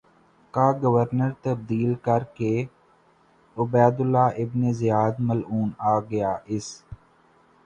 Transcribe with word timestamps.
کا 0.53 0.67
گورنر 0.81 1.31
تبدیل 1.43 1.91
کرکے 2.05 2.53
عبیداللہ 3.57 4.25
ابن 4.41 4.61
زیاد 4.79 5.13
ملعون 5.27 5.69
آگیا 5.93 6.31
اس 6.47 6.67